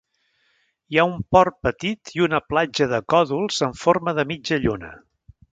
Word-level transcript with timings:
Hi 0.93 0.97
ha 1.01 1.05
un 1.09 1.19
port 1.35 1.59
petit 1.67 2.13
i 2.21 2.25
una 2.29 2.41
platja 2.53 2.89
de 2.97 3.03
còdols 3.15 3.63
en 3.71 3.79
forma 3.85 4.19
de 4.21 4.29
mitja 4.33 4.63
lluna. 4.65 4.95